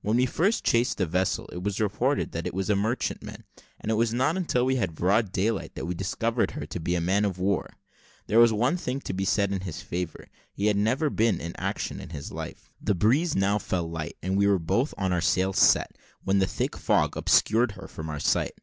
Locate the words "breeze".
12.94-13.36